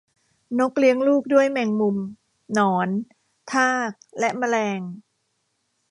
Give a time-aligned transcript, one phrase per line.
[0.59, 1.97] นกเลี้ยงลูกด้วยแมงมุม
[2.53, 2.89] หนอน
[3.51, 4.79] ทากและแมลง